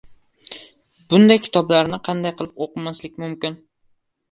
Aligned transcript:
Bunday 1.11 1.41
kitoblarni 1.43 2.01
qanday 2.09 2.35
qilib 2.41 2.67
o‘qimaslik 2.67 3.23
mumkin. 3.27 3.63